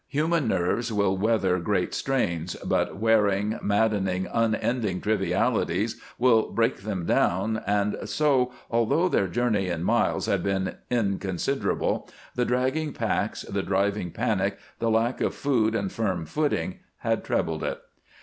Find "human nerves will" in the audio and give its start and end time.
0.07-1.15